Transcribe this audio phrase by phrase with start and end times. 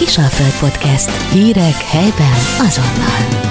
[0.00, 1.32] Kisalföld Podcast.
[1.32, 3.50] Hírek helyben azonnal.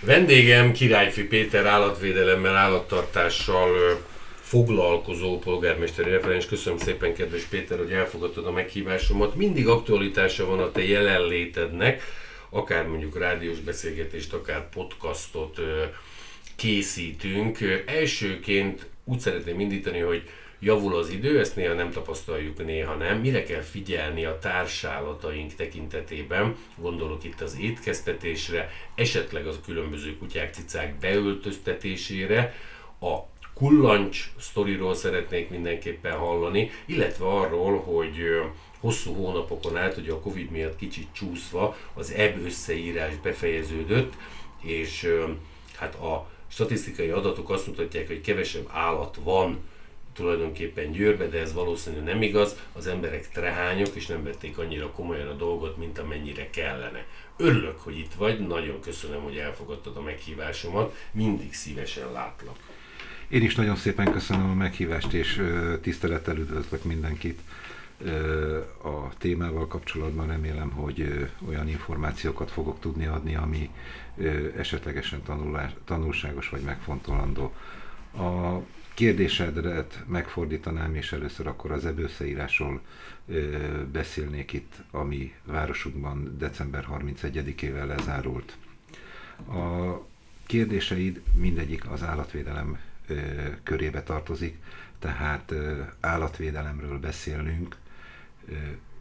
[0.00, 4.00] Vendégem Királyfi Péter állatvédelemmel, állattartással
[4.40, 6.46] foglalkozó polgármesteri referens.
[6.46, 9.34] Köszönöm szépen, kedves Péter, hogy elfogadtad a meghívásomat.
[9.34, 12.02] Mindig aktualitása van a te jelenlétednek,
[12.50, 15.60] akár mondjuk rádiós beszélgetést, akár podcastot
[16.56, 17.58] készítünk.
[17.86, 20.22] Elsőként úgy szeretném indítani, hogy
[20.60, 23.18] javul az idő, ezt néha nem tapasztaljuk, néha nem.
[23.18, 30.98] Mire kell figyelni a társálataink tekintetében, gondolok itt az étkeztetésre, esetleg az különböző kutyák, cicák
[30.98, 32.54] beöltöztetésére,
[33.00, 33.18] a
[33.54, 38.16] kullancs sztoriról szeretnék mindenképpen hallani, illetve arról, hogy
[38.80, 44.12] hosszú hónapokon át, ugye a Covid miatt kicsit csúszva, az EB összeírás befejeződött,
[44.62, 45.14] és
[45.76, 49.58] hát a statisztikai adatok azt mutatják, hogy kevesebb állat van
[50.12, 52.56] tulajdonképpen Győrbe, de ez valószínűleg nem igaz.
[52.72, 57.04] Az emberek trehányok, és nem vették annyira komolyan a dolgot, mint amennyire kellene.
[57.36, 62.56] Örülök, hogy itt vagy, nagyon köszönöm, hogy elfogadtad a meghívásomat, mindig szívesen látlak.
[63.28, 65.42] Én is nagyon szépen köszönöm a meghívást, és
[65.80, 67.40] tisztelettel üdvözlök mindenkit
[68.82, 70.26] a témával kapcsolatban.
[70.26, 73.70] Remélem, hogy olyan információkat fogok tudni adni, ami
[74.56, 77.54] esetlegesen tanulás, tanulságos vagy megfontolandó.
[78.16, 78.58] A
[79.00, 82.80] kérdésedre megfordítanám, és először akkor az ebőszeírásról
[83.92, 88.56] beszélnék itt, ami városunkban december 31-ével lezárult.
[89.48, 89.94] A
[90.46, 92.78] kérdéseid mindegyik az állatvédelem
[93.62, 94.56] körébe tartozik,
[94.98, 95.54] tehát
[96.00, 97.76] állatvédelemről beszélnünk,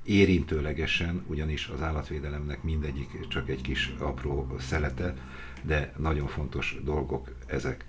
[0.03, 5.15] érintőlegesen, ugyanis az állatvédelemnek mindegyik csak egy kis apró szelete,
[5.61, 7.85] de nagyon fontos dolgok ezek.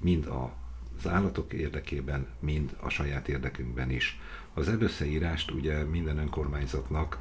[0.00, 0.58] Mind a
[1.04, 4.18] az állatok érdekében, mind a saját érdekünkben is.
[4.54, 7.18] Az ebösszeírást ugye minden önkormányzatnak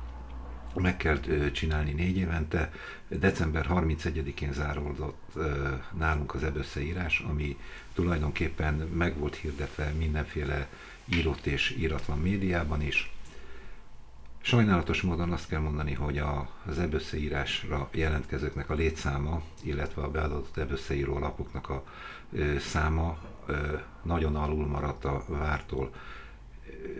[0.76, 1.20] meg kell
[1.52, 2.72] csinálni négy évente.
[3.08, 5.34] December 31-én záródott
[5.98, 7.58] nálunk az ebösszeírás, ami
[7.94, 10.68] tulajdonképpen meg volt hirdetve mindenféle
[11.06, 13.12] írott és íratlan médiában is.
[14.42, 20.58] Sajnálatos módon azt kell mondani, hogy a, az ebösszeírásra jelentkezőknek a létszáma, illetve a beadott
[20.58, 21.84] ebösszeíró lapoknak a
[22.60, 23.18] száma
[24.04, 25.94] nagyon alul maradt a vártól.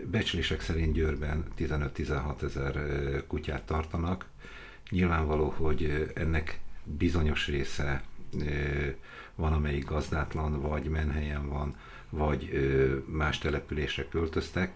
[0.04, 2.76] Becslések szerint Győrben 15-16 ezer
[3.26, 4.26] kutyát tartanak.
[4.90, 8.02] Nyilvánvaló, hogy ennek bizonyos része
[9.34, 11.76] van, amelyik gazdátlan, vagy menhelyen van,
[12.10, 12.50] vagy
[13.06, 14.72] más településre költöztek,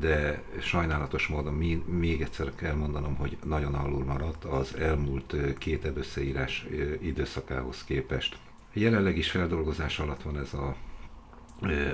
[0.00, 6.66] de sajnálatos módon még egyszer kell mondanom, hogy nagyon alul maradt az elmúlt két összeírás
[7.00, 8.38] időszakához képest.
[8.72, 10.76] Jelenleg is feldolgozás alatt van ez a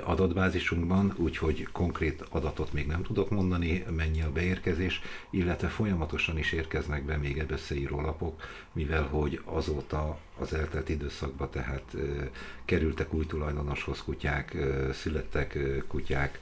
[0.03, 7.03] adatbázisunkban, úgyhogy konkrét adatot még nem tudok mondani, mennyi a beérkezés, illetve folyamatosan is érkeznek
[7.05, 8.41] be még összeíró lapok,
[8.71, 11.95] mivel hogy azóta az eltelt időszakban tehát
[12.65, 14.57] kerültek új tulajdonoshoz kutyák,
[14.93, 16.39] születtek kutyák,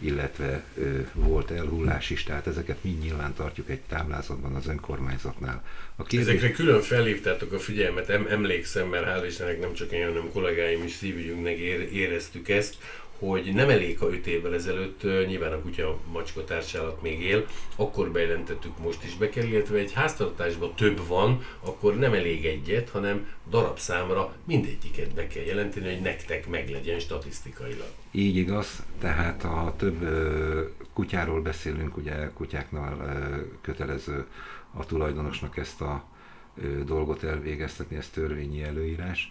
[0.00, 5.64] illetve ö, volt elhullás is, tehát ezeket mind nyilván tartjuk egy táblázatban az önkormányzatnál.
[5.96, 6.28] A kérdés...
[6.28, 10.84] Ezekre külön felhívtátok a figyelmet, em, emlékszem, mert hál' Istennek nem csak én, hanem kollégáim
[10.84, 11.56] is szívügyünknek
[11.92, 12.76] éreztük ezt,
[13.18, 18.10] hogy nem elég, ha 5 évvel ezelőtt, nyilván a kutya macska társálat még él, akkor
[18.10, 23.28] bejelentettük, most is be kell, illetve egy háztartásban több van, akkor nem elég egyet, hanem
[23.50, 27.90] darabszámra mindegyiket be kell jelenteni, hogy nektek meglegyen statisztikailag.
[28.10, 30.08] Így igaz, tehát ha több
[30.92, 32.96] kutyáról beszélünk, ugye kutyáknál
[33.60, 34.26] kötelező
[34.72, 36.04] a tulajdonosnak ezt a
[36.84, 39.28] dolgot elvégeztetni, ez törvényi előírás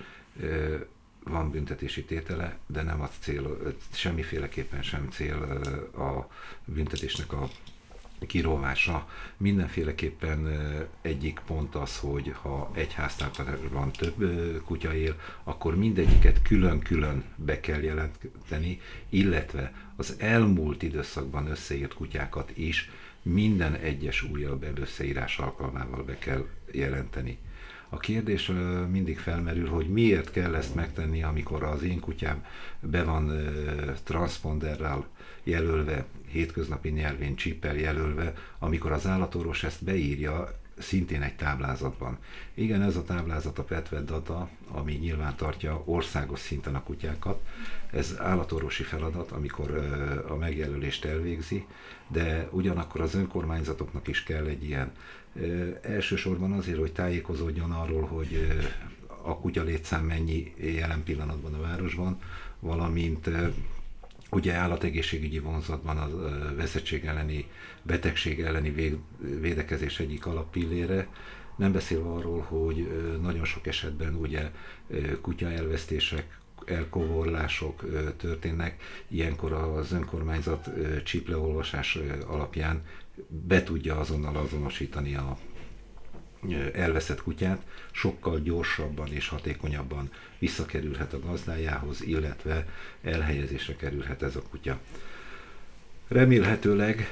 [1.23, 5.61] van büntetési tétele, de nem az cél, semmiféleképpen sem cél
[5.95, 6.29] a
[6.65, 7.49] büntetésnek a
[8.27, 9.09] kirovása.
[9.37, 10.47] Mindenféleképpen
[11.01, 14.15] egyik pont az, hogy ha egy háztartásban több
[14.65, 22.89] kutya él, akkor mindegyiket külön-külön be kell jelenteni, illetve az elmúlt időszakban összeírt kutyákat is
[23.21, 27.37] minden egyes újabb előszeírás alkalmával be kell jelenteni.
[27.93, 28.51] A kérdés
[28.91, 32.45] mindig felmerül, hogy miért kell ezt megtenni, amikor az én kutyám
[32.79, 33.31] be van
[34.03, 35.07] transponderrel
[35.43, 42.17] jelölve, hétköznapi nyelvén csíppel jelölve, amikor az állatorvos ezt beírja, szintén egy táblázatban.
[42.53, 47.41] Igen, ez a táblázat a Petvet data, ami nyilván tartja országos szinten a kutyákat.
[47.91, 49.71] Ez állatorvosi feladat, amikor
[50.27, 51.65] a megjelölést elvégzi,
[52.07, 54.91] de ugyanakkor az önkormányzatoknak is kell egy ilyen
[55.81, 58.47] Elsősorban azért, hogy tájékozódjon arról, hogy
[59.21, 62.19] a kutya létszám mennyi jelen pillanatban a városban,
[62.59, 63.29] valamint
[64.29, 66.09] ugye állategészségügyi vonzatban a
[66.55, 67.45] veszettség elleni,
[67.81, 68.99] betegség elleni
[69.39, 71.07] védekezés egyik alappillére,
[71.55, 72.87] nem beszélve arról, hogy
[73.21, 74.51] nagyon sok esetben ugye
[75.21, 77.85] kutya elvesztések, elkovorlások
[78.17, 80.69] történnek, ilyenkor az önkormányzat
[81.03, 82.81] csipleolvasás alapján
[83.27, 85.37] be tudja azonnal azonosítani a
[86.73, 92.67] elveszett kutyát, sokkal gyorsabban és hatékonyabban visszakerülhet a gazdájához, illetve
[93.01, 94.79] elhelyezésre kerülhet ez a kutya.
[96.07, 97.07] Remélhetőleg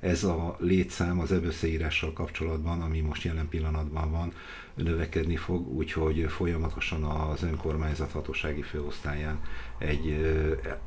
[0.00, 4.32] ez a létszám az ebösszeírással kapcsolatban, ami most jelen pillanatban van,
[4.74, 9.40] növekedni fog, úgyhogy folyamatosan az önkormányzat hatósági főosztályán
[9.78, 10.16] egy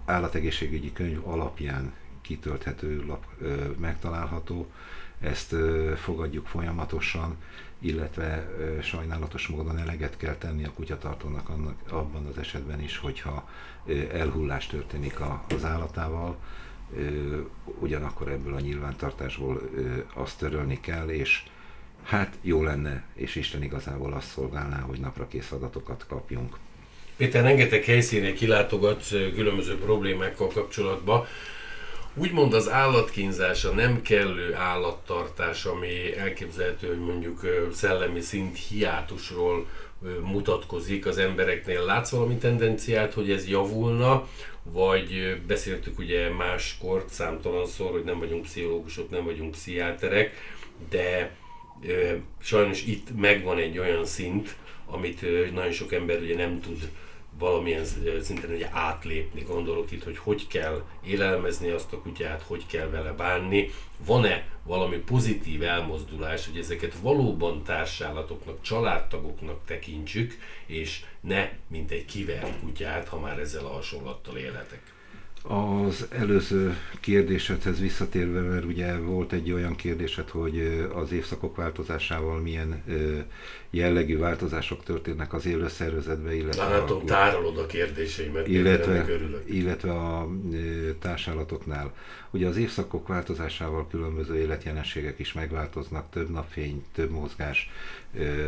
[0.06, 1.94] állategészségügyi könyv alapján
[2.32, 3.26] kitölthető lap
[3.80, 4.72] megtalálható.
[5.20, 5.56] Ezt
[5.96, 7.38] fogadjuk folyamatosan,
[7.80, 8.50] illetve
[8.82, 13.50] sajnálatos módon eleget kell tenni a kutyatartónak annak, abban az esetben is, hogyha
[14.12, 15.20] elhullás történik
[15.56, 16.38] az állatával,
[17.80, 19.70] ugyanakkor ebből a nyilvántartásból
[20.14, 21.44] azt törölni kell, és
[22.04, 26.58] hát jó lenne, és Isten igazából azt szolgálná, hogy napra kész adatokat kapjunk.
[27.18, 31.26] Péter, rengeteg helyszínen kilátogat különböző problémákkal kapcsolatban.
[32.16, 39.68] Úgymond az állatkínzás, a nem kellő állattartás, ami elképzelhető, hogy mondjuk szellemi szint hiátusról
[40.22, 41.86] mutatkozik az embereknél.
[41.86, 44.28] Látsz valami tendenciát, hogy ez javulna,
[44.64, 50.34] vagy beszéltük ugye máskor számtalanszor, hogy nem vagyunk pszichológusok, nem vagyunk pszichiáterek,
[50.90, 51.36] de
[52.42, 54.56] sajnos itt megvan egy olyan szint,
[54.86, 55.22] amit
[55.54, 56.90] nagyon sok ember ugye nem tud
[57.42, 57.86] valamilyen
[58.22, 59.42] szinten ugye átlépni.
[59.42, 63.70] Gondolok itt, hogy hogy kell élelmezni azt a kutyát, hogy kell vele bánni.
[64.06, 72.60] Van-e valami pozitív elmozdulás, hogy ezeket valóban társállatoknak, családtagoknak tekintsük, és ne mint egy kivert
[72.60, 74.82] kutyát, ha már ezzel a hasonlattal élhetek?
[75.44, 82.84] Az előző kérdésedhez visszatérve, mert ugye volt egy olyan kérdésed, hogy az évszakok változásával milyen
[83.70, 89.06] jellegű változások történnek az élőszervezetben, illetve Látom, a, tárolod a kérdéseimet, illetve,
[89.46, 90.30] illetve a
[91.00, 91.94] társállatoknál.
[92.32, 97.70] Ugye az évszakok változásával különböző életjelenségek is megváltoznak, több napfény, több mozgás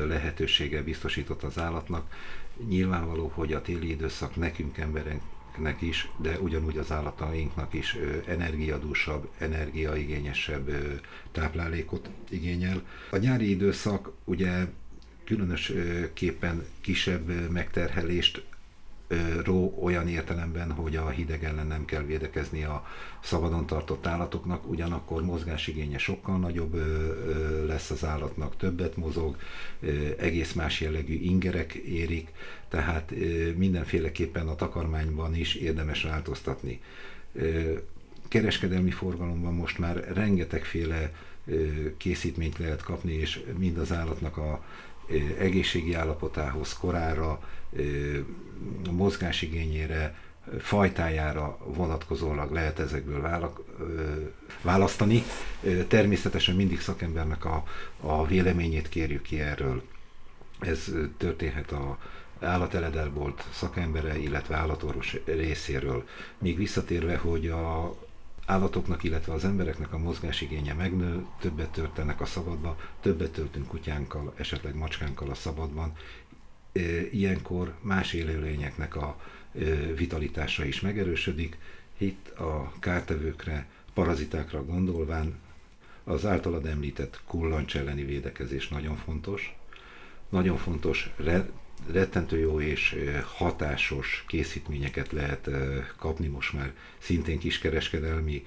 [0.08, 2.16] lehetősége biztosított az állatnak.
[2.68, 5.22] Nyilvánvaló, hogy a téli időszak nekünk emberek
[5.58, 7.98] embereknek is, de ugyanúgy az állatainknak is
[8.28, 10.70] energiadúsabb, energiaigényesebb
[11.32, 12.82] táplálékot igényel.
[13.12, 14.66] A nyári időszak ugye
[15.24, 18.44] különösképpen kisebb megterhelést
[19.44, 22.86] ró olyan értelemben, hogy a hideg ellen nem kell védekezni a
[23.24, 26.76] szabadon tartott állatoknak, ugyanakkor mozgásigénye sokkal nagyobb
[27.66, 29.38] lesz az állatnak, többet mozog,
[30.18, 32.32] egész más jellegű ingerek érik,
[32.70, 33.14] tehát
[33.56, 36.82] mindenféleképpen a takarmányban is érdemes változtatni.
[38.28, 41.12] Kereskedelmi forgalomban most már rengetegféle
[41.98, 44.64] készítményt lehet kapni, és mind az állatnak a
[45.38, 47.40] egészségi állapotához, korára,
[48.92, 50.16] mozgásigényére,
[50.60, 53.50] fajtájára vonatkozólag lehet ezekből
[54.62, 55.24] választani.
[55.88, 57.64] Természetesen mindig szakembernek a,
[58.00, 59.82] a véleményét kérjük ki erről.
[60.60, 61.98] Ez történhet a
[62.42, 66.08] állateledelbolt szakembere, illetve állatorvos részéről.
[66.38, 67.96] Még visszatérve, hogy a
[68.46, 74.76] állatoknak, illetve az embereknek a mozgásigénye megnő, többet történnek a szabadba, többet töltünk kutyánkkal, esetleg
[74.76, 75.94] macskánkkal a szabadban.
[77.12, 79.20] Ilyenkor más élőlényeknek a
[79.96, 81.58] vitalitása is megerősödik.
[81.98, 85.40] Itt a kártevőkre, parazitákra gondolván
[86.04, 89.56] az általad említett kullancs elleni védekezés nagyon fontos.
[90.30, 91.14] Nagyon fontos
[91.92, 92.96] rettentő jó és
[93.38, 95.50] hatásos készítményeket lehet
[95.98, 98.46] kapni most már szintén kiskereskedelmi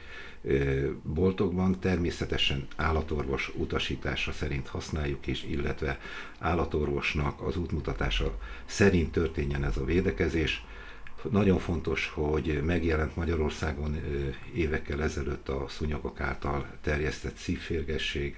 [1.02, 1.80] boltokban.
[1.80, 5.98] Természetesen állatorvos utasítása szerint használjuk is, illetve
[6.38, 10.64] állatorvosnak az útmutatása szerint történjen ez a védekezés.
[11.30, 14.00] Nagyon fontos, hogy megjelent Magyarországon
[14.54, 18.36] évekkel ezelőtt a szúnyogok által terjesztett szívférgesség,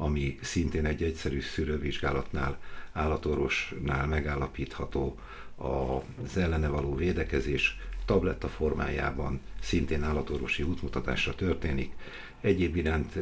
[0.00, 2.58] ami szintén egy egyszerű szűrővizsgálatnál,
[2.92, 5.18] állatorvosnál megállapítható
[5.56, 11.92] az ellene való védekezés tabletta formájában szintén állatorvosi útmutatásra történik.
[12.40, 13.12] Egyéb iránt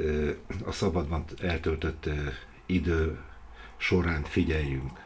[0.65, 2.09] a szabadban eltöltött
[2.67, 3.19] idő
[3.77, 5.01] során figyeljünk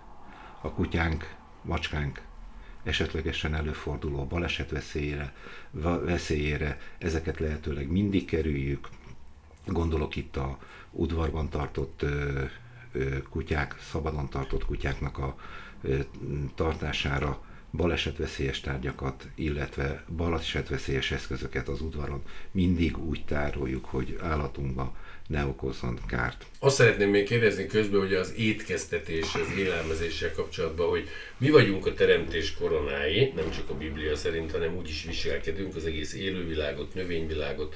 [0.61, 2.23] a kutyánk, macskánk
[2.83, 5.33] esetlegesen előforduló baleset veszélyére,
[6.05, 8.89] veszélyére, ezeket lehetőleg mindig kerüljük.
[9.73, 10.59] Gondolok itt a
[10.91, 12.05] udvarban tartott
[13.31, 15.37] kutyák, szabadon tartott kutyáknak a
[16.55, 24.97] tartására, balesetveszélyes tárgyakat, illetve balesetveszélyes eszközöket az udvaron mindig úgy tároljuk, hogy állatunkba
[25.27, 26.47] ne okozzon kárt.
[26.59, 31.09] Azt szeretném még kérdezni közben, hogy az étkeztetés, az élelmezéssel kapcsolatban, hogy
[31.39, 35.85] mi vagyunk a teremtés koronái, nem csak a Biblia szerint, hanem úgy is viselkedünk az
[35.85, 37.75] egész élővilágot, növényvilágot,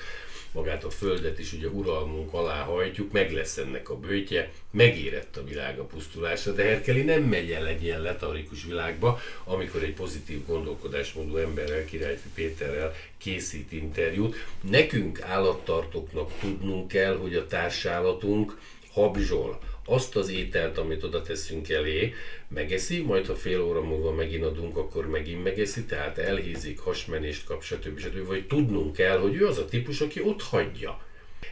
[0.54, 5.44] magát a Földet is ugye uralmunk alá hajtjuk, meg lesz ennek a bőtje, megérett a
[5.44, 10.46] világ a pusztulásra, de Herkeli nem megy el egy ilyen letarikus világba, amikor egy pozitív
[10.46, 14.36] gondolkodásmódú emberrel, Királyfi Péterrel készít interjút.
[14.60, 18.58] Nekünk állattartóknak tudnunk kell, hogy a társállatunk
[18.92, 22.14] habzsol, azt az ételt, amit oda teszünk elé,
[22.48, 27.62] megeszi, majd ha fél óra múlva megint adunk, akkor megint megeszi, tehát elhízik, hasmenést kap,
[27.62, 27.98] stb.
[27.98, 28.26] stb.
[28.26, 31.02] Vagy tudnunk kell, hogy ő az a típus, aki ott hagyja.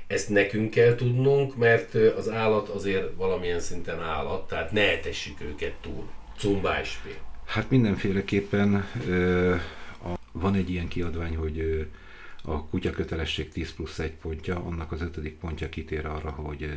[0.07, 5.75] Ezt nekünk kell tudnunk, mert az állat azért valamilyen szinten állat, tehát ne etessük őket
[5.81, 6.11] túl.
[6.39, 7.17] Zum Beispiel.
[7.45, 8.87] Hát mindenféleképpen
[10.33, 11.87] van egy ilyen kiadvány, hogy
[12.43, 16.71] a kutya kötelesség 10 plusz 1 pontja, annak az ötödik pontja kitér arra, hogy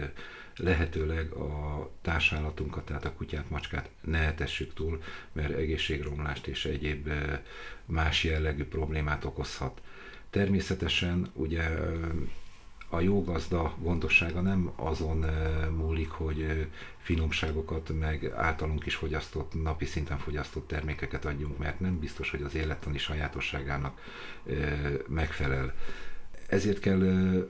[0.57, 7.09] lehetőleg a társállatunkat, tehát a kutyát, macskát ne etessük túl, mert egészségromlást és egyéb
[7.85, 9.81] más jellegű problémát okozhat.
[10.29, 11.69] Természetesen ugye
[12.89, 15.25] a jó gazda gondossága nem azon
[15.75, 22.31] múlik, hogy finomságokat, meg általunk is fogyasztott, napi szinten fogyasztott termékeket adjunk, mert nem biztos,
[22.31, 24.01] hogy az élettani sajátosságának
[25.07, 25.73] megfelel.
[26.47, 27.01] Ezért kell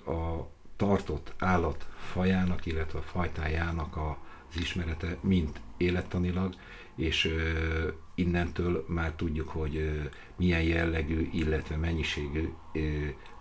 [0.06, 6.56] a tartott állat fajának, illetve a fajtájának az ismerete, mint élettanilag,
[6.96, 10.02] és ö, innentől már tudjuk, hogy ö,
[10.36, 12.80] milyen jellegű, illetve mennyiségű ö,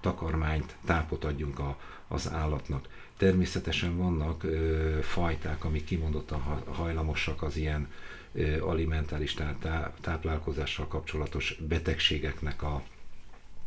[0.01, 2.89] takarmányt, tápot adjunk a, az állatnak.
[3.17, 7.91] Természetesen vannak ö, fajták, amik kimondottan hajlamosak az ilyen
[8.33, 12.83] ö, alimentális tá, táplálkozással kapcsolatos betegségeknek a,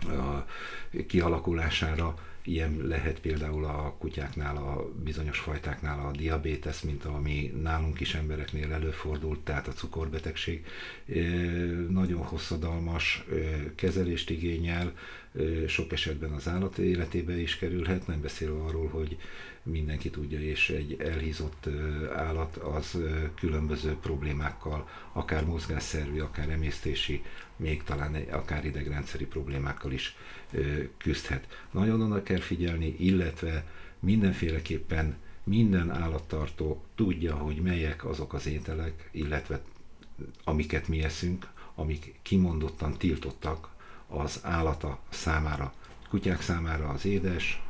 [0.06, 0.46] a
[1.08, 2.16] kialakulására,
[2.48, 8.74] Ilyen lehet például a kutyáknál, a bizonyos fajtáknál a diabétesz, mint ami nálunk is embereknél
[8.74, 10.66] előfordult, tehát a cukorbetegség.
[11.90, 13.26] Nagyon hosszadalmas
[13.76, 14.94] kezelést igényel,
[15.68, 19.18] sok esetben az állat életébe is kerülhet, nem beszélve arról, hogy
[19.64, 21.68] mindenki tudja, és egy elhízott
[22.16, 22.98] állat az
[23.40, 27.24] különböző problémákkal, akár mozgásszervi, akár emésztési,
[27.58, 30.16] még talán akár idegrendszeri problémákkal is
[30.98, 31.66] küzdhet.
[31.72, 33.66] Nagyon oda kell figyelni, illetve
[34.00, 39.62] mindenféleképpen minden állattartó tudja, hogy melyek azok az ételek, illetve
[40.44, 43.70] amiket mi eszünk, amik kimondottan tiltottak
[44.08, 45.74] az állata számára.
[46.10, 47.62] Kutyák számára az édes,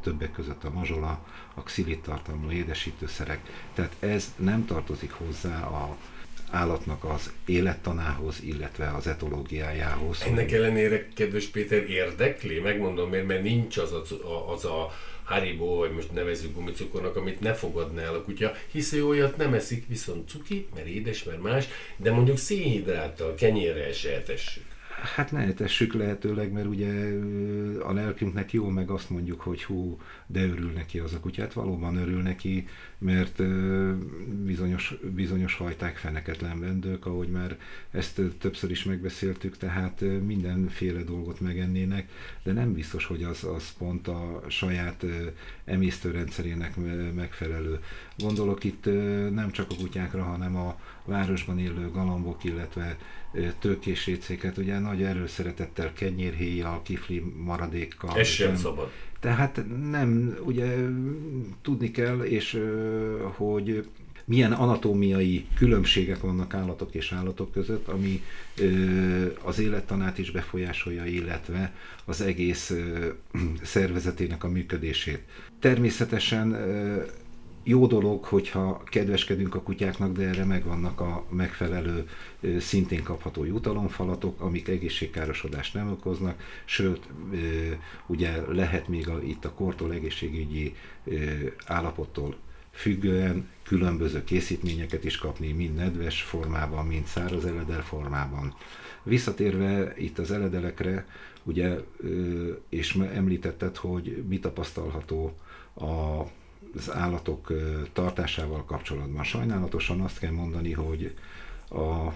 [0.00, 3.40] többek között a mazsola, a xilit tartalmú édesítőszerek,
[3.74, 5.96] tehát ez nem tartozik hozzá a
[6.50, 10.22] állatnak az élettanához, illetve az etológiájához.
[10.26, 12.58] Ennek ellenére, kedves Péter, érdekli?
[12.58, 14.92] Megmondom miért, mert nincs az a, az a
[15.24, 19.86] Haribo, vagy most nevezzük gumicukornak, amit ne fogadna el a kutya, hiszen olyat nem eszik,
[19.88, 24.64] viszont cuki, mert édes, mert más, de mondjuk szénhidráttal, kenyérrel se etessük.
[25.02, 27.12] Hát ne etessük lehetőleg, mert ugye
[27.82, 31.96] a lelkünknek jó, meg azt mondjuk, hogy hú, de örül neki az a kutyát, valóban
[31.96, 32.66] örül neki,
[32.98, 33.42] mert
[34.44, 37.58] bizonyos, bizonyos fajták feneketlen vendők, ahogy már
[37.90, 42.08] ezt többször is megbeszéltük, tehát mindenféle dolgot megennének,
[42.42, 45.04] de nem biztos, hogy az, az pont a saját
[45.64, 46.76] emésztőrendszerének
[47.14, 47.78] megfelelő.
[48.16, 48.84] Gondolok itt
[49.34, 52.96] nem csak a kutyákra, hanem a városban élő galambok, illetve
[53.58, 58.18] tőkés récéket, ugye nagy erőszeretettel kenyérhéjjal, kifli maradékkal.
[58.18, 58.90] Ez sem szabad.
[59.20, 60.76] Tehát nem, ugye
[61.62, 62.62] tudni kell, és
[63.22, 63.88] hogy
[64.24, 68.22] milyen anatómiai különbségek vannak állatok és állatok között, ami
[69.42, 72.72] az élettanát is befolyásolja, illetve az egész
[73.62, 75.22] szervezetének a működését.
[75.60, 76.56] Természetesen
[77.62, 82.08] jó dolog, hogyha kedveskedünk a kutyáknak, de erre megvannak a megfelelő
[82.58, 87.08] szintén kapható jutalomfalatok, amik egészségkárosodást nem okoznak, sőt,
[88.06, 90.74] ugye lehet még a, itt a kortól egészségügyi
[91.66, 92.36] állapottól
[92.70, 98.54] függően különböző készítményeket is kapni, mind nedves formában, mind száraz eledel formában.
[99.02, 101.06] Visszatérve itt az eledelekre,
[101.42, 101.78] ugye,
[102.68, 105.36] és említetted, hogy mi tapasztalható
[105.74, 106.22] a
[106.76, 107.52] az állatok
[107.92, 109.24] tartásával kapcsolatban.
[109.24, 111.14] Sajnálatosan azt kell mondani, hogy
[111.70, 112.12] a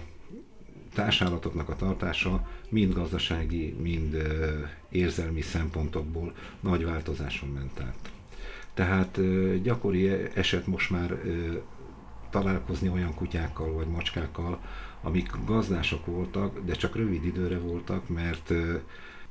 [0.93, 4.17] társállatoknak a tartása mind gazdasági, mind
[4.89, 8.11] érzelmi szempontokból nagy változáson ment át.
[8.73, 9.19] Tehát
[9.61, 11.21] gyakori eset most már
[12.29, 14.59] találkozni olyan kutyákkal vagy macskákkal,
[15.01, 18.53] amik gazdások voltak, de csak rövid időre voltak, mert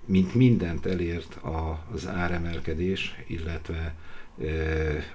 [0.05, 1.39] mint mindent elért
[1.93, 3.95] az áremelkedés, illetve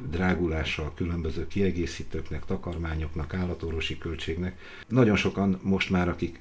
[0.10, 4.60] drágulása a különböző kiegészítőknek, takarmányoknak, állatorvosi költségnek.
[4.88, 6.39] Nagyon sokan most már, akik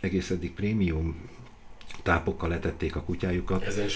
[0.00, 1.16] egész eddig prémium
[2.02, 3.88] tápokkal letették a kutyájukat, Ezen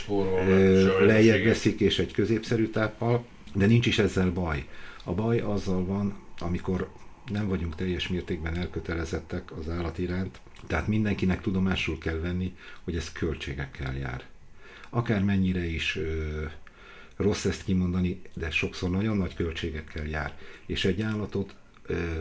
[1.00, 4.66] lejjebb veszik és egy középszerű táppal, de nincs is ezzel baj.
[5.04, 6.88] A baj azzal van, amikor
[7.30, 13.12] nem vagyunk teljes mértékben elkötelezettek az állat iránt, tehát mindenkinek tudomásul kell venni, hogy ez
[13.12, 14.24] költségekkel jár.
[14.90, 16.44] Akár mennyire is ö,
[17.18, 20.38] rossz ezt kimondani, de sokszor nagyon nagy költségekkel jár.
[20.66, 21.54] És egy állatot
[21.86, 22.18] ö,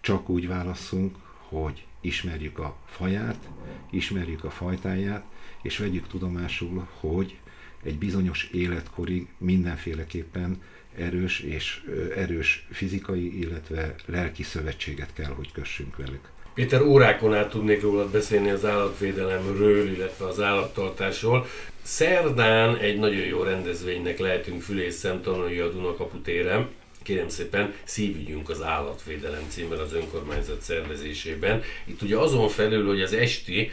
[0.00, 1.16] csak úgy válasszunk,
[1.48, 3.48] hogy ismerjük a faját,
[3.90, 5.24] ismerjük a fajtáját,
[5.62, 7.38] és vegyük tudomásul, hogy
[7.82, 10.62] egy bizonyos életkorig mindenféleképpen
[10.96, 11.84] erős és
[12.16, 16.30] erős fizikai, illetve lelki szövetséget kell, hogy kössünk velük.
[16.54, 21.46] Péter, órákon át tudnék rólad beszélni az állatvédelemről, illetve az állattartásról.
[21.82, 26.68] Szerdán egy nagyon jó rendezvénynek lehetünk fülész szemtanulói a Dunakapu téren.
[27.02, 31.62] Kérem szépen, szívügyünk az állatvédelem címmel az önkormányzat szervezésében.
[31.84, 33.70] Itt ugye azon felül, hogy az esti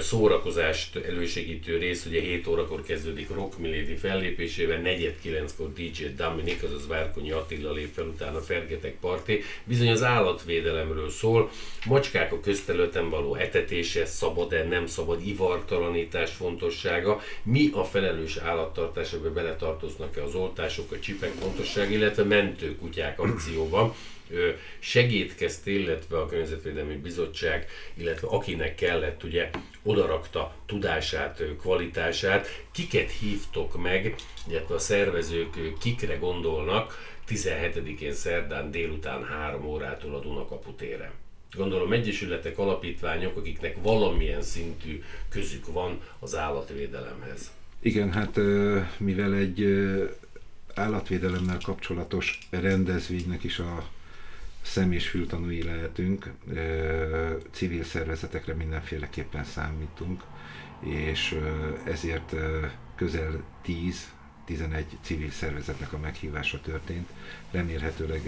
[0.00, 7.30] szórakozást elősegítő rész, ugye 7 órakor kezdődik Rock Milady fellépésével, 4-9-kor DJ Dominik, azaz Várkonyi
[7.30, 9.42] Attila lép fel, utána Fergetek Parti.
[9.64, 11.50] Bizony az állatvédelemről szól,
[11.86, 19.28] macskák a közterületen való etetése, szabad-e, nem szabad, ivartalanítás fontossága, mi a felelős állattartás, ebbe
[19.28, 23.94] beletartoznak-e az oltások, a csipek fontossága, illetve mentőkutyák akcióban
[24.78, 29.50] segítkezt, illetve a Környezetvédelmi Bizottság, illetve akinek kellett, ugye
[29.82, 34.14] odarakta tudását, kvalitását, kiket hívtok meg,
[34.48, 41.10] illetve a szervezők kikre gondolnak 17-én szerdán délután 3 órától a Dunakapu téren.
[41.56, 47.50] Gondolom egyesületek, alapítványok, akiknek valamilyen szintű közük van az állatvédelemhez.
[47.80, 48.40] Igen, hát
[48.96, 49.66] mivel egy
[50.74, 53.88] állatvédelemmel kapcsolatos rendezvénynek is a
[54.62, 56.30] szem- és fültanúi lehetünk,
[57.50, 60.22] civil szervezetekre mindenféleképpen számítunk,
[60.80, 61.38] és
[61.84, 62.34] ezért
[62.96, 67.08] közel 10-11 civil szervezetnek a meghívása történt.
[67.50, 68.20] Remélhetőleg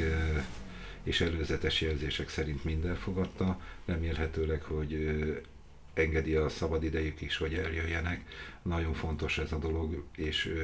[1.02, 5.20] és előzetes jelzések szerint minden fogadta, remélhetőleg, hogy
[5.94, 8.24] engedi a szabadidejük is, hogy eljöjjenek.
[8.62, 10.54] Nagyon fontos ez a dolog, és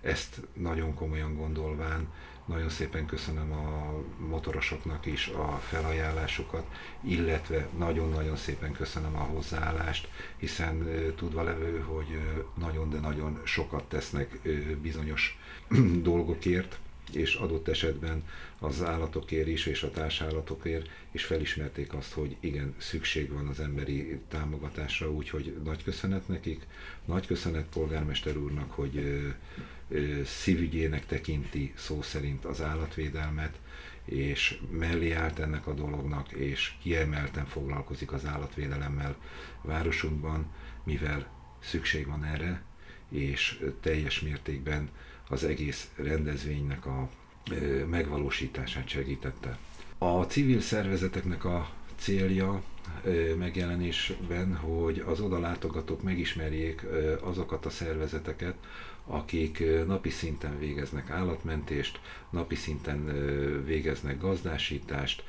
[0.00, 2.08] ezt nagyon komolyan gondolván
[2.48, 3.94] nagyon szépen köszönöm a
[4.28, 6.66] motorosoknak is a felajánlásukat,
[7.00, 12.20] illetve nagyon-nagyon szépen köszönöm a hozzáállást, hiszen tudva levő, hogy
[12.54, 14.38] nagyon, de nagyon sokat tesznek
[14.82, 15.38] bizonyos
[16.02, 16.78] dolgokért,
[17.12, 18.22] és adott esetben
[18.58, 24.20] az állatokért is, és a társállatokért, és felismerték azt, hogy igen, szükség van az emberi
[24.28, 26.66] támogatásra, úgyhogy nagy köszönet nekik,
[27.04, 29.22] nagy köszönet polgármester úrnak, hogy
[30.24, 33.58] szívügyének tekinti szó szerint az állatvédelmet,
[34.04, 39.16] és mellé állt ennek a dolognak, és kiemelten foglalkozik az állatvédelemmel
[39.62, 40.46] városunkban,
[40.84, 42.62] mivel szükség van erre,
[43.08, 44.90] és teljes mértékben
[45.28, 47.08] az egész rendezvénynek a
[47.86, 49.58] megvalósítását segítette.
[49.98, 52.62] A civil szervezeteknek a célja
[53.38, 56.86] megjelenésben, hogy az odalátogatók megismerjék
[57.20, 58.54] azokat a szervezeteket,
[59.06, 63.04] akik napi szinten végeznek állatmentést, napi szinten
[63.64, 65.24] végeznek gazdásítást,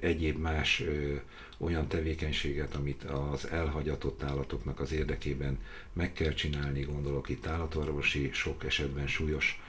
[0.00, 0.82] egyéb más
[1.58, 5.58] olyan tevékenységet, amit az elhagyatott állatoknak az érdekében
[5.92, 9.60] meg kell csinálni, gondolok itt állatorvosi, sok esetben súlyos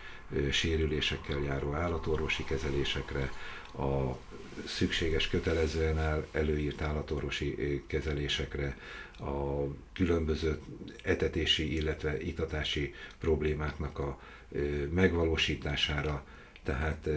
[0.52, 3.32] sérülésekkel járó állatorvosi kezelésekre,
[3.78, 4.18] a
[4.66, 8.78] szükséges kötelezően el, előírt állatorvosi kezelésekre,
[9.20, 10.60] a különböző
[11.04, 14.20] etetési, illetve itatási problémáknak a
[14.90, 16.26] megvalósítására,
[16.64, 17.10] tehát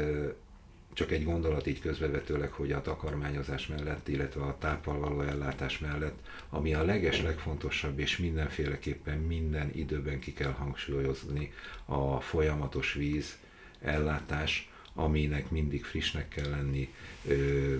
[0.92, 6.18] csak egy gondolat így közbevetőleg, hogy a takarmányozás mellett, illetve a táppal való ellátás mellett,
[6.48, 11.52] ami a leges legfontosabb, és mindenféleképpen minden időben ki kell hangsúlyozni
[11.84, 13.38] a folyamatos víz
[13.80, 16.94] ellátás, aminek mindig frissnek kell lenni,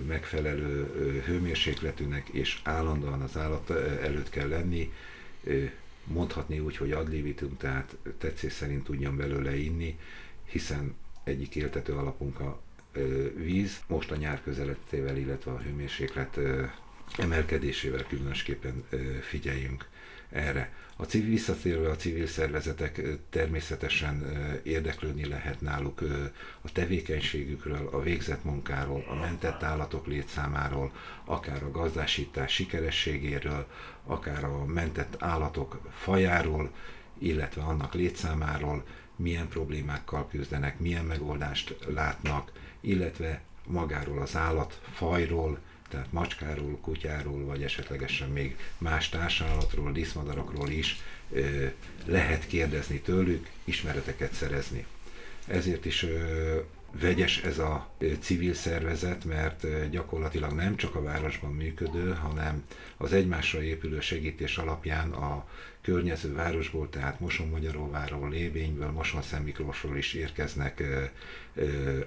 [0.07, 0.91] megfelelő
[1.25, 3.69] hőmérsékletűnek, és állandóan az állat
[4.01, 4.91] előtt kell lenni,
[6.03, 9.97] mondhatni úgy, hogy adlivitum, tehát tetszés szerint tudjon belőle inni,
[10.45, 12.61] hiszen egyik éltető alapunk a
[13.35, 13.83] víz.
[13.87, 16.39] Most a nyár közelettével, illetve a hőmérséklet
[17.17, 18.83] emelkedésével különösképpen
[19.21, 19.87] figyeljünk
[20.35, 20.73] erre.
[20.97, 24.23] A civil, visszatérve a civil szervezetek természetesen
[24.63, 26.01] érdeklődni lehet náluk
[26.61, 30.91] a tevékenységükről, a végzett munkáról, a mentett állatok létszámáról,
[31.25, 33.67] akár a gazdásítás sikerességéről,
[34.05, 36.71] akár a mentett állatok fajáról,
[37.17, 38.83] illetve annak létszámáról,
[39.15, 45.59] milyen problémákkal küzdenek, milyen megoldást látnak, illetve magáról az állatfajról,
[45.95, 50.97] tehát macskáról, kutyáról, vagy esetlegesen még más társállatról, díszmadarakról is
[52.05, 54.85] lehet kérdezni tőlük, ismereteket szerezni.
[55.47, 56.05] Ezért is
[56.99, 62.63] vegyes ez a civil szervezet, mert gyakorlatilag nem csak a városban működő, hanem
[62.97, 65.47] az egymásra épülő segítés alapján a
[65.81, 70.83] környező városból, tehát Moson-Magyaróváról, Lébényből, Moson-Szentmiklósról is érkeznek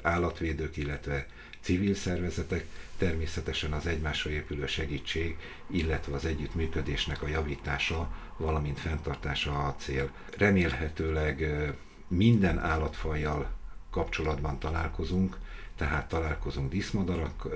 [0.02, 1.26] állatvédők, illetve
[1.60, 2.66] civil szervezetek,
[2.98, 10.10] természetesen az egymásra épülő segítség, illetve az együttműködésnek a javítása, valamint fenntartása a cél.
[10.36, 11.64] Remélhetőleg
[12.08, 13.50] minden állatfajjal
[13.90, 15.38] kapcsolatban találkozunk,
[15.76, 17.46] tehát találkozunk díszmadarak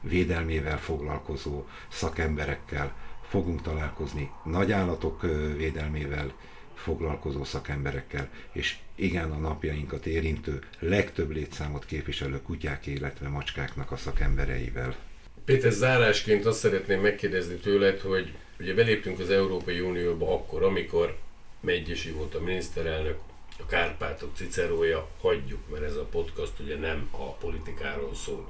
[0.00, 2.94] védelmével foglalkozó szakemberekkel,
[3.28, 5.22] fogunk találkozni nagyállatok
[5.56, 6.32] védelmével
[6.76, 14.96] foglalkozó szakemberekkel, és igen a napjainkat érintő legtöbb létszámot képviselő kutyák, illetve macskáknak a szakembereivel.
[15.44, 21.18] Péter, zárásként azt szeretném megkérdezni tőled, hogy ugye beléptünk az Európai Unióba akkor, amikor
[21.60, 23.18] Megyesi volt a miniszterelnök,
[23.58, 28.48] a Kárpátok Cicerója, hagyjuk, mert ez a podcast ugye nem a politikáról szól.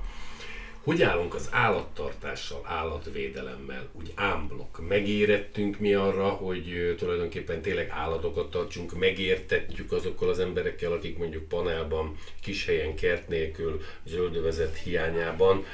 [0.87, 4.89] Hogy állunk az állattartással, állatvédelemmel, úgy ámblok?
[4.89, 12.17] Megérettünk mi arra, hogy tulajdonképpen tényleg állatokat tartsunk, megértetjük azokkal az emberekkel, akik mondjuk panelban,
[12.43, 15.65] kis helyen, kert nélkül, zöldövezet hiányában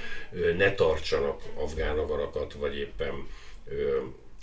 [0.57, 3.27] ne tartsanak afgánagarakat, vagy éppen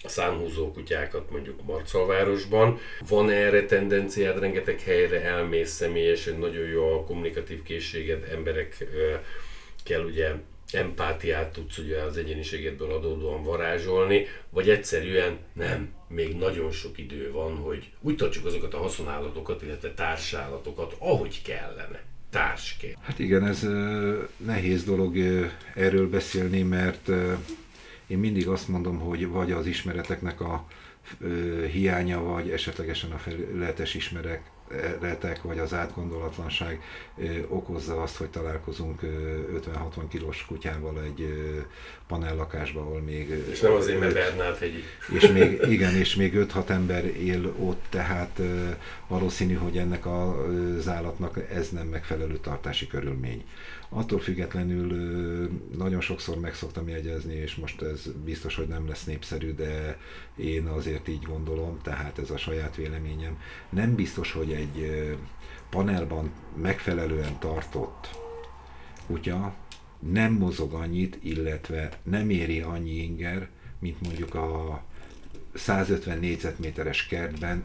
[0.06, 2.80] szánhúzó kutyákat mondjuk Marcalvárosban.
[3.08, 8.86] Van erre tendenciád, rengeteg helyre elmész személyesen, nagyon jó a kommunikatív készséged, emberek
[9.84, 10.34] kell ugye
[10.72, 17.56] empátiát tudsz ugye az egyéniségedből adódóan varázsolni, vagy egyszerűen nem, még nagyon sok idő van,
[17.56, 22.98] hogy úgy tartsuk azokat a haszonállatokat, illetve társállatokat, ahogy kellene társként.
[23.02, 23.68] Hát igen, ez
[24.38, 25.18] nehéz dolog
[25.76, 27.08] erről beszélni, mert
[28.08, 30.68] én mindig azt mondom, hogy vagy az ismereteknek a
[31.72, 34.42] hiánya, vagy esetlegesen a felületes ismerek,
[35.00, 36.82] retek vagy az átgondolatlanság
[37.48, 41.28] okozza azt, hogy találkozunk 50-60 kilós kutyával egy
[42.08, 43.30] panellakásban, ahol még...
[43.52, 44.84] És nem azért, mert Bernát hegyi.
[45.14, 48.42] És még, igen, és még 5-6 ember él ott, tehát
[49.08, 53.44] valószínű, hogy ennek az állatnak ez nem megfelelő tartási körülmény.
[53.92, 54.88] Attól függetlenül
[55.78, 59.98] nagyon sokszor meg szoktam jegyezni, és most ez biztos, hogy nem lesz népszerű, de
[60.36, 63.38] én azért így gondolom, tehát ez a saját véleményem.
[63.70, 65.18] Nem biztos, hogy egy
[65.70, 68.10] panelban megfelelően tartott
[69.08, 69.54] kutya
[70.00, 73.48] nem mozog annyit, illetve nem éri annyi inger,
[73.80, 74.82] mint mondjuk a
[75.54, 77.64] 150 négyzetméteres kertben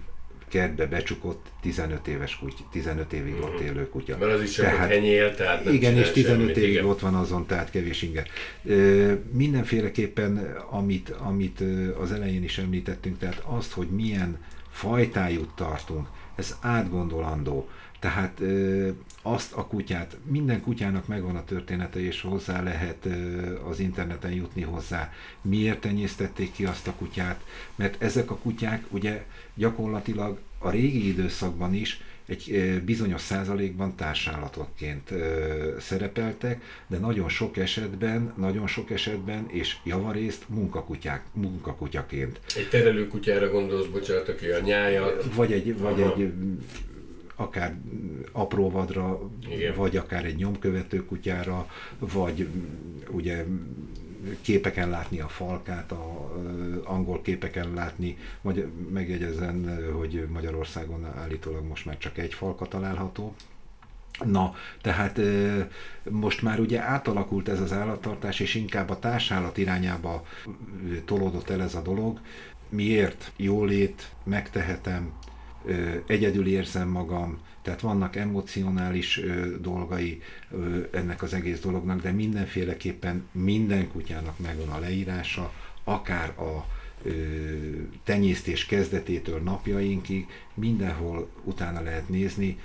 [0.49, 3.65] kertbe becsukott 15 éves kutya, 15 évig ott mhm.
[3.65, 4.17] élő kutya.
[4.19, 6.85] Mert az is csak tehát, tehát nem Igen, és 15 semmit, évig igen.
[6.85, 8.27] ott van azon, tehát kevés inger.
[9.31, 11.63] Mindenféleképpen, amit, amit
[12.01, 14.39] az elején is említettünk, tehát azt, hogy milyen
[14.71, 17.69] fajtájút tartunk, ez átgondolandó.
[17.99, 18.89] Tehát ö,
[19.23, 24.63] azt a kutyát, minden kutyának megvan a története, és hozzá lehet ö, az interneten jutni
[24.63, 25.13] hozzá.
[25.43, 27.45] Miért tenyésztették ki azt a kutyát?
[27.75, 35.13] Mert ezek a kutyák ugye gyakorlatilag a régi időszakban is egy bizonyos százalékban társállatokként
[35.79, 42.41] szerepeltek, de nagyon sok esetben, nagyon sok esetben, és javarészt munkakutyák, munkakutyaként.
[42.57, 45.35] Egy terelő kutyára gondolsz, bocsánat, aki a nyájat.
[45.35, 46.33] Vagy egy, vagy egy
[47.37, 47.75] akár
[48.33, 49.75] apró vadra, Igen.
[49.75, 51.67] vagy akár egy nyomkövető kutyára,
[51.99, 52.49] vagy
[53.11, 53.45] ugye
[54.41, 56.33] képeken látni a falkát, a
[56.85, 63.35] angol képeken látni, vagy megjegyezzen, hogy Magyarországon állítólag most már csak egy falka található.
[64.25, 65.21] Na, tehát
[66.11, 70.27] most már ugye átalakult ez az állattartás, és inkább a társállat irányába
[71.05, 72.21] tolódott el ez a dolog.
[72.69, 73.33] Miért?
[73.37, 75.13] Jólét, megtehetem,
[76.07, 79.21] egyedül érzem magam, tehát vannak emocionális
[79.61, 80.23] dolgai
[80.91, 85.53] ennek az egész dolognak, de mindenféleképpen minden kutyának megvan a leírása,
[85.85, 86.67] akár a
[88.05, 92.59] tenyésztés kezdetétől napjainkig, mindenhol utána lehet nézni,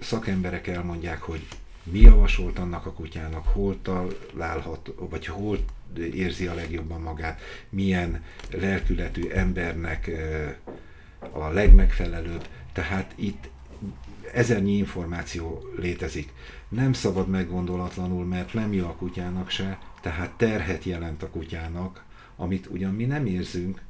[0.00, 1.46] szakemberek elmondják, hogy
[1.82, 5.58] mi javasolt annak a kutyának, hol találhat, vagy hol
[6.12, 10.10] érzi a legjobban magát, milyen lelkületű embernek
[11.30, 12.46] a legmegfelelőbb.
[12.72, 13.48] Tehát itt
[14.32, 16.32] ezernyi információ létezik.
[16.68, 22.04] Nem szabad meggondolatlanul, mert nem jó a kutyának se, tehát terhet jelent a kutyának,
[22.36, 23.82] amit ugyan mi nem érzünk,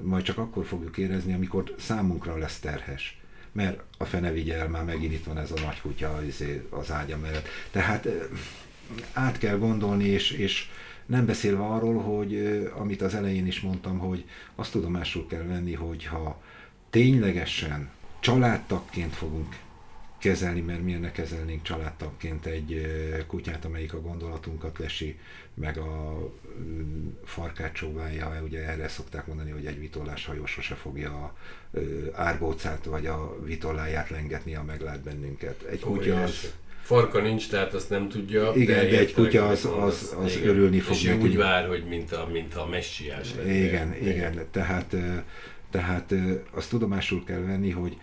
[0.00, 3.20] majd csak akkor fogjuk érezni, amikor számunkra lesz terhes.
[3.52, 6.90] Mert a fene vigye el, már megint itt van ez a nagy kutya izé, az
[6.92, 7.48] ágya mellett.
[7.70, 8.08] Tehát
[9.12, 10.68] át kell gondolni, és, és
[11.06, 16.04] nem beszélve arról, hogy amit az elején is mondtam, hogy azt tudomásul kell venni, hogy
[16.04, 16.42] ha
[16.96, 19.56] ténylegesen családtagként fogunk
[20.18, 22.86] kezelni, mert miért ne kezelnénk családtagként egy
[23.26, 25.18] kutyát, amelyik a gondolatunkat lesi,
[25.54, 26.18] meg a
[26.58, 31.34] mm, farkát csóválja, ugye erre szokták mondani, hogy egy vitollás hajó sose fogja a
[32.12, 35.62] árbócát vagy a vitolláját lengetni, ha meglát bennünket.
[35.62, 38.52] Egy kutya az, Farka nincs, tehát azt nem tudja.
[38.54, 40.48] Igen, de, de egy kutya az, az, az igen.
[40.48, 41.22] örülni fog És neki.
[41.22, 43.28] úgy vár, hogy mint a, mint a messiás.
[43.44, 44.46] Igen, igen, igen.
[44.50, 44.96] Tehát,
[45.76, 46.14] tehát
[46.50, 47.96] azt tudomásul kell venni, hogy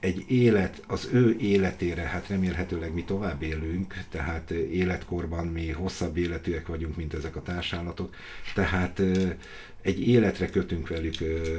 [0.00, 6.66] egy élet, az ő életére, hát remélhetőleg mi tovább élünk, tehát életkorban mi hosszabb életűek
[6.66, 8.14] vagyunk, mint ezek a társállatok,
[8.54, 9.02] tehát
[9.82, 11.14] egy életre kötünk velük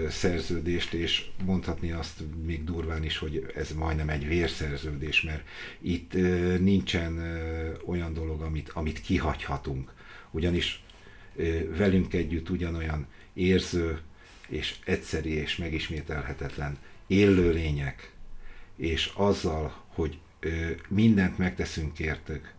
[0.09, 5.43] szerződést, és mondhatni azt még durván is, hogy ez majdnem egy vérszerződés, mert
[5.81, 6.13] itt
[6.59, 7.19] nincsen
[7.85, 9.93] olyan dolog, amit, amit kihagyhatunk.
[10.31, 10.83] Ugyanis
[11.77, 13.99] velünk együtt ugyanolyan érző,
[14.53, 18.11] és egyszerű és megismételhetetlen élőlények,
[18.75, 20.17] és azzal, hogy
[20.87, 22.53] mindent megteszünk értük,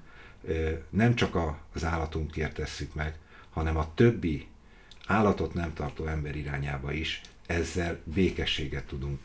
[0.91, 1.37] nem csak
[1.75, 3.15] az állatunkért tesszük meg,
[3.51, 4.47] hanem a többi
[5.07, 9.25] állatot nem tartó ember irányába is, ezzel békességet tudunk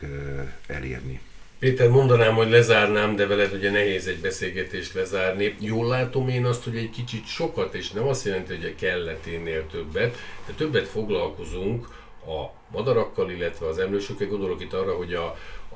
[0.68, 1.20] elérni.
[1.60, 5.56] Péter, mondanám, hogy lezárnám, de veled ugye nehéz egy beszélgetést lezárni.
[5.60, 9.68] Jól látom én azt, hogy egy kicsit sokat, és nem azt jelenti, hogy a kelleténél
[9.68, 11.88] többet, de többet foglalkozunk
[12.26, 14.28] a madarakkal, illetve az emlősökkel.
[14.28, 15.26] Gondolok itt arra, hogy a,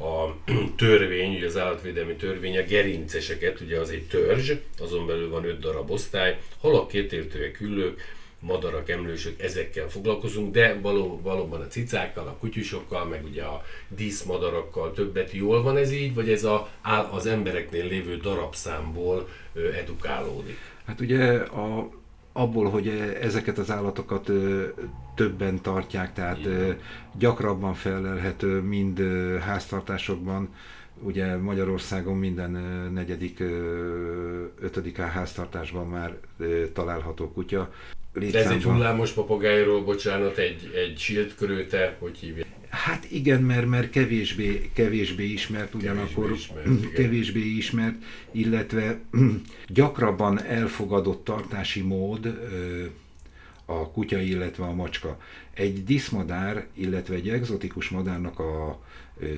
[0.05, 0.35] a
[0.77, 5.59] törvény, ugye az állatvédelmi törvény a gerinceseket, ugye az egy törzs, azon belül van öt
[5.59, 8.01] darab osztály, halak, kétértőek, üllők,
[8.39, 14.91] madarak, emlősök, ezekkel foglalkozunk, de való, valóban a cicákkal, a kutyusokkal, meg ugye a díszmadarakkal
[14.91, 16.69] többet jól van ez így, vagy ez a,
[17.11, 19.27] az embereknél lévő darabszámból
[19.75, 20.57] edukálódik?
[20.85, 21.89] Hát ugye a,
[22.33, 22.87] abból, hogy
[23.21, 24.31] ezeket az állatokat
[25.15, 26.77] többen tartják, tehát Igen.
[27.17, 28.99] gyakrabban felelhető mind
[29.39, 30.49] háztartásokban,
[30.99, 32.51] ugye Magyarországon minden
[32.93, 33.43] negyedik,
[34.59, 36.17] ötödik háztartásban már
[36.73, 37.71] található kutya
[38.13, 38.49] létszámban.
[38.49, 42.47] De ez egy hullámos papagájról, bocsánat, egy, egy siltkörőte, hogy hívják?
[42.73, 47.95] Hát igen, mert, mert kevésbé, kevésbé ismert, ugyanakkor kevésbé ismert, kevésbé ismert,
[48.31, 48.99] illetve
[49.67, 52.39] gyakrabban elfogadott tartási mód
[53.65, 55.19] a kutya, illetve a macska.
[55.53, 58.81] Egy diszmadár, illetve egy egzotikus madárnak a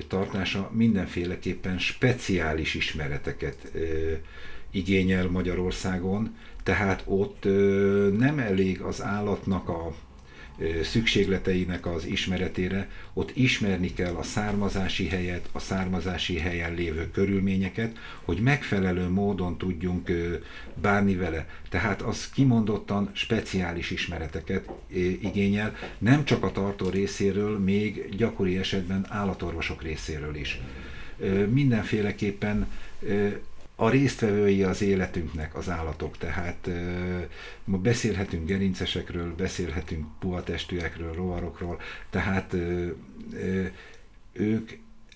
[0.08, 3.72] tartása mindenféleképpen speciális ismereteket
[4.70, 7.44] igényel Magyarországon, tehát ott
[8.18, 9.94] nem elég az állatnak a
[10.82, 18.38] szükségleteinek az ismeretére, ott ismerni kell a származási helyet, a származási helyen lévő körülményeket, hogy
[18.40, 20.10] megfelelő módon tudjunk
[20.74, 21.48] bánni vele.
[21.68, 24.68] Tehát az kimondottan speciális ismereteket
[25.20, 30.60] igényel, nem csak a tartó részéről, még gyakori esetben állatorvosok részéről is.
[31.48, 32.66] Mindenféleképpen
[33.76, 36.70] a résztvevői az életünknek az állatok, tehát
[37.64, 42.56] ma beszélhetünk gerincesekről, beszélhetünk puhatestűekről, rovarokról, tehát
[44.32, 44.70] ők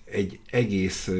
[0.04, 1.10] egy egész,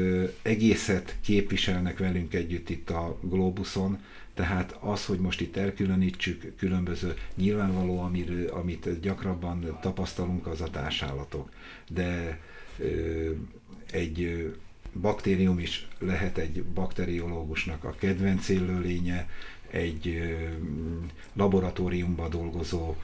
[0.41, 3.99] egészet képviselnek velünk együtt itt a globuson,
[4.33, 11.49] tehát az, hogy most itt elkülönítsük különböző, nyilvánvaló, amiről, amit gyakrabban tapasztalunk, az a társállatok.
[11.89, 12.39] De
[13.91, 14.49] egy
[14.93, 19.29] baktérium is lehet egy bakteriológusnak a kedvenc élőlénye,
[19.71, 20.21] egy
[21.33, 22.95] laboratóriumban dolgozó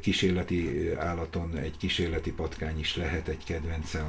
[0.00, 4.04] kísérleti állaton egy kísérleti patkány is lehet egy kedvence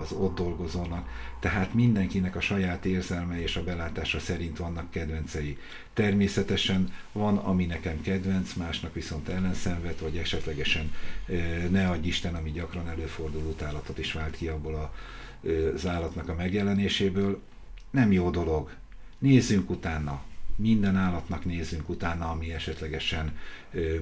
[0.00, 1.08] az ott dolgozónak,
[1.40, 5.58] tehát mindenkinek a saját érzelme és a belátása szerint vannak kedvencei.
[5.92, 10.94] Természetesen van, ami nekem kedvenc, másnak viszont ellenszenvet, vagy esetlegesen
[11.70, 14.92] ne adj Isten, ami gyakran előfordul, utálatot is vált ki abból a
[15.74, 17.42] az állatnak a megjelenéséből,
[17.90, 18.70] nem jó dolog.
[19.18, 20.22] Nézzünk utána.
[20.56, 23.38] Minden állatnak nézzünk utána, ami esetlegesen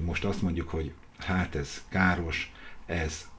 [0.05, 2.51] most azt mondjuk, hogy hát ez káros,
[2.85, 3.29] ez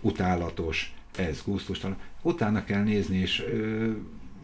[0.00, 1.96] utálatos, ez gusztustalan.
[2.22, 3.44] Utána kell nézni, és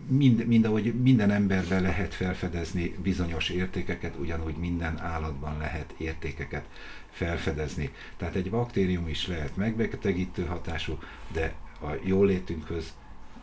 [0.09, 6.65] mind, mind ahogy minden emberben lehet felfedezni bizonyos értékeket, ugyanúgy minden állatban lehet értékeket
[7.11, 7.91] felfedezni.
[8.17, 10.99] Tehát egy baktérium is lehet megbetegítő hatású,
[11.33, 12.93] de a jólétünkhöz,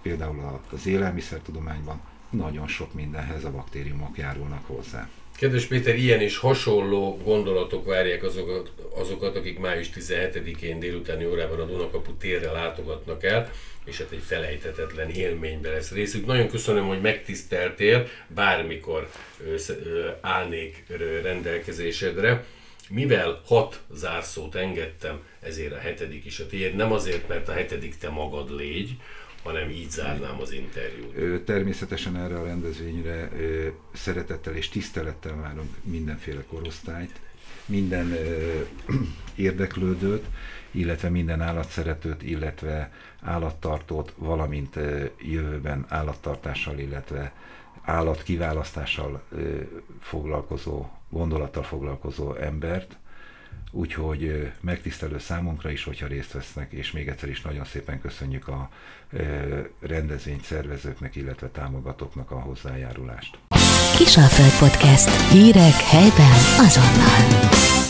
[0.01, 5.09] például az élelmiszertudományban nagyon sok mindenhez a baktériumok járulnak hozzá.
[5.37, 11.65] Kedves Péter, ilyen és hasonló gondolatok várják azokat, azokat akik május 17-én délutáni órában a
[11.65, 13.51] Dunakapu térre látogatnak el,
[13.85, 16.25] és hát egy felejtetetlen élménybe lesz részük.
[16.25, 19.09] Nagyon köszönöm, hogy megtiszteltél, bármikor
[20.21, 20.83] állnék
[21.23, 22.45] rendelkezésedre.
[22.89, 26.75] Mivel hat zárszót engedtem, ezért a hetedik is a tiéd.
[26.75, 28.97] Nem azért, mert a hetedik te magad légy,
[29.43, 31.43] hanem így zárnám az interjút.
[31.45, 33.31] Természetesen erre a rendezvényre
[33.93, 37.19] szeretettel és tisztelettel várunk mindenféle korosztályt,
[37.65, 38.17] minden
[39.35, 40.25] érdeklődőt,
[40.71, 44.75] illetve minden állatszeretőt, illetve állattartót, valamint
[45.21, 47.33] jövőben állattartással, illetve
[47.81, 49.23] állatkiválasztással
[50.01, 50.85] foglalkozó,
[51.17, 52.97] gondolattal foglalkozó embert,
[53.71, 58.69] úgyhogy megtisztelő számunkra is, hogyha részt vesznek, és még egyszer is nagyon szépen köszönjük a
[59.79, 63.37] rendezvény szervezőknek, illetve támogatóknak a hozzájárulást.
[63.97, 65.31] Kisalföld Podcast.
[65.31, 67.85] Hírek helyben azonnal.